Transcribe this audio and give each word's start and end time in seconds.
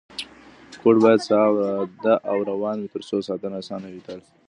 کوډ 0.81 0.95
باید 1.03 1.21
ساده 1.29 1.69
او 2.31 2.37
روان 2.49 2.77
وي 2.79 2.89
ترڅو 2.93 3.17
ساتنه 3.27 3.55
اسانه 3.61 3.87
وي 3.89 4.01
تل. 4.05 4.19